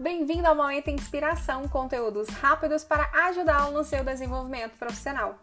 [0.00, 5.38] bem-vindo ao Momento Inspiração, conteúdos rápidos para ajudá-lo no seu desenvolvimento profissional.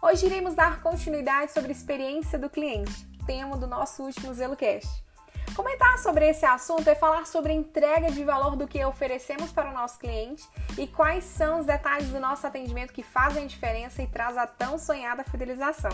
[0.00, 5.04] Hoje iremos dar continuidade sobre experiência do cliente, tema do nosso último ZeloCast.
[5.56, 9.70] Comentar sobre esse assunto é falar sobre a entrega de valor do que oferecemos para
[9.70, 10.48] o nosso cliente
[10.78, 14.78] e quais são os detalhes do nosso atendimento que fazem diferença e traz a tão
[14.78, 15.90] sonhada fidelização.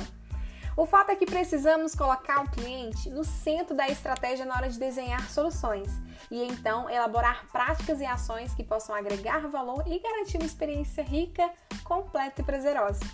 [0.76, 4.78] O fato é que precisamos colocar o cliente no centro da estratégia na hora de
[4.78, 5.90] desenhar soluções
[6.30, 11.50] e então elaborar práticas e ações que possam agregar valor e garantir uma experiência rica,
[11.84, 13.04] completa e prazerosa.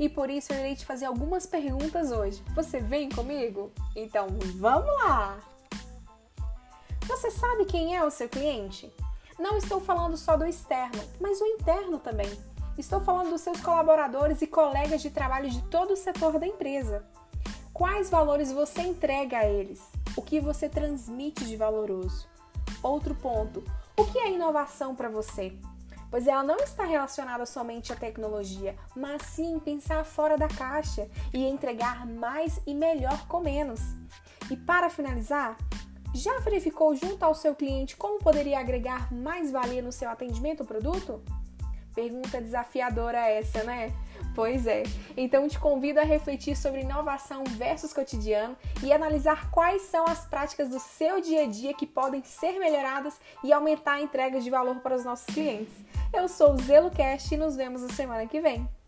[0.00, 2.42] E por isso eu irei te fazer algumas perguntas hoje.
[2.54, 3.70] Você vem comigo?
[3.94, 4.26] Então
[4.56, 5.38] vamos lá!
[7.06, 8.92] Você sabe quem é o seu cliente?
[9.38, 12.30] Não estou falando só do externo, mas o interno também.
[12.80, 17.04] Estou falando dos seus colaboradores e colegas de trabalho de todo o setor da empresa.
[17.74, 19.82] Quais valores você entrega a eles?
[20.16, 22.26] O que você transmite de valoroso?
[22.82, 23.62] Outro ponto:
[23.94, 25.52] o que é inovação para você?
[26.10, 31.44] Pois ela não está relacionada somente à tecnologia, mas sim pensar fora da caixa e
[31.44, 33.82] entregar mais e melhor com menos.
[34.50, 35.54] E para finalizar,
[36.14, 40.66] já verificou junto ao seu cliente como poderia agregar mais valia no seu atendimento ou
[40.66, 41.22] produto?
[42.00, 43.92] Pergunta desafiadora essa, né?
[44.34, 44.84] Pois é.
[45.18, 50.70] Então te convido a refletir sobre inovação versus cotidiano e analisar quais são as práticas
[50.70, 54.76] do seu dia a dia que podem ser melhoradas e aumentar a entrega de valor
[54.76, 55.74] para os nossos clientes.
[56.10, 58.79] Eu sou o ZeloCast e nos vemos na semana que vem.